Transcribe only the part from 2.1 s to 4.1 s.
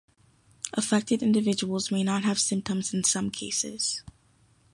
have symptoms in some cases.